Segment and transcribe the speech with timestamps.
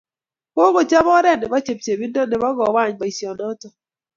[0.55, 3.73] Kokochop oret nebo chepchepindo nebo kowany boisyonotok.